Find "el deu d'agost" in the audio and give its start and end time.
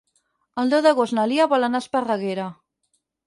0.63-1.15